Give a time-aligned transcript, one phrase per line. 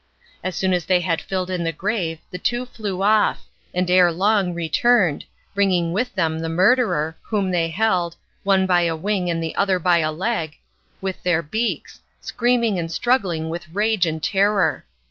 [0.43, 4.11] As soon as they had filled in the grave the two flew off, and ere
[4.11, 9.43] long returned, bringing with them the murderer, whom they held, one by a wing and
[9.43, 10.57] the other by a leg,
[11.01, 14.83] with their beaks, screaming and struggling with rage and terror.